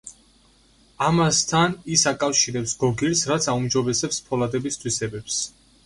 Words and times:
ამასთან, 1.07 1.75
ის 1.97 2.07
აკავშირებს 2.13 2.75
გოგირდს, 2.85 3.23
რაც 3.35 3.53
აუმჯობესებს 3.55 4.23
ფოლადების 4.31 4.85
თვისებებს. 4.85 5.43